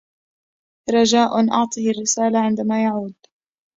[0.93, 3.15] رجاءً أعطه الرسالة عندما يعود.